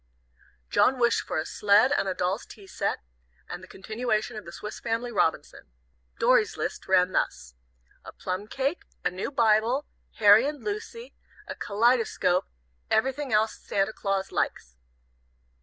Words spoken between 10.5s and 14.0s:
Lucy, A Kellidescope, Everything else Santa